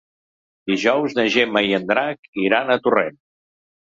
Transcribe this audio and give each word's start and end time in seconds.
Dijous 0.69 1.15
na 1.19 1.25
Gemma 1.35 1.63
i 1.71 1.75
en 1.79 1.85
Drac 1.91 2.31
iran 2.47 2.71
a 2.71 2.79
Torrent. 2.87 3.21